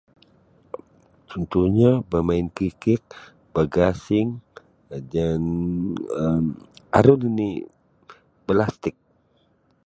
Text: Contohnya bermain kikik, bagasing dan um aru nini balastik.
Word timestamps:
Contohnya 1.29 1.91
bermain 2.09 2.47
kikik, 2.57 3.03
bagasing 3.53 4.27
dan 5.11 5.41
um 6.21 6.43
aru 6.97 7.13
nini 7.21 7.49
balastik. 8.49 8.95